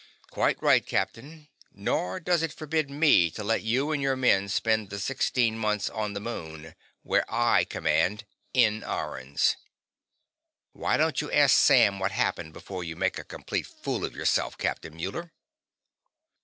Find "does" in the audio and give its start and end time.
2.19-2.41